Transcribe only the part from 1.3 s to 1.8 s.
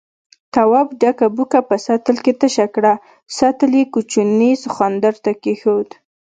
بوکه په